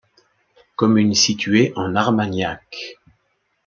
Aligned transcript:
Commune 0.77 1.13
située 1.13 1.73
en 1.75 1.95
Armagnac. 1.95 2.95